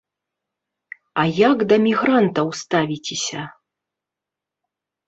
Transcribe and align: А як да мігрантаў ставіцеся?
А 1.23 1.27
як 1.51 1.57
да 1.73 1.79
мігрантаў 1.85 2.47
ставіцеся? 2.63 3.41